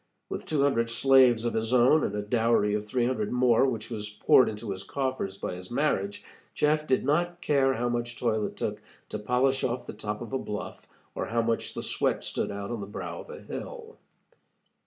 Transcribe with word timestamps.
With 0.29 0.47
two 0.47 0.63
hundred 0.63 0.89
slaves 0.89 1.45
of 1.45 1.53
his 1.53 1.71
own, 1.71 2.03
and 2.03 2.15
a 2.15 2.23
dowry 2.23 2.73
of 2.73 2.87
three 2.87 3.05
hundred 3.05 3.31
more 3.31 3.67
which 3.67 3.91
was 3.91 4.09
poured 4.09 4.49
into 4.49 4.71
his 4.71 4.81
coffers 4.81 5.37
by 5.37 5.53
his 5.53 5.69
marriage, 5.69 6.23
Jeff 6.55 6.87
did 6.87 7.05
not 7.05 7.39
care 7.39 7.75
how 7.75 7.87
much 7.87 8.17
toil 8.17 8.43
it 8.47 8.57
took 8.57 8.81
to 9.09 9.19
polish 9.19 9.63
off 9.63 9.85
the 9.85 9.93
top 9.93 10.21
of 10.21 10.33
a 10.33 10.39
bluff 10.39 10.87
or 11.13 11.27
how 11.27 11.43
much 11.43 11.75
the 11.75 11.83
sweat 11.83 12.23
stood 12.23 12.49
out 12.49 12.71
on 12.71 12.79
the 12.81 12.87
brow 12.87 13.21
of 13.21 13.29
a 13.29 13.41
hill. 13.41 13.99